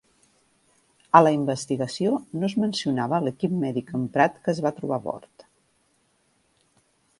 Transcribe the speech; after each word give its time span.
A 1.19 1.19
la 1.25 1.33
investigació 1.35 2.13
no 2.39 2.47
es 2.49 2.55
mencionava 2.63 3.21
l'equip 3.27 3.55
mèdic 3.65 3.93
emprat 4.01 4.41
que 4.47 4.53
es 4.57 4.65
va 4.69 4.75
trobar 4.81 5.01
a 5.01 5.03
bord. 5.09 5.49